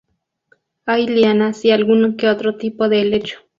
[0.87, 3.37] Hay lianas y algún que otro tipo de helecho.